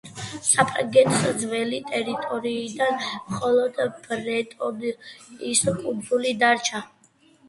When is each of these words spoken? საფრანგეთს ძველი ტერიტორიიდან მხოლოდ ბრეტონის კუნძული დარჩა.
საფრანგეთს 0.45 1.25
ძველი 1.41 1.81
ტერიტორიიდან 1.89 2.95
მხოლოდ 3.01 3.77
ბრეტონის 4.07 5.61
კუნძული 5.83 6.33
დარჩა. 6.45 6.83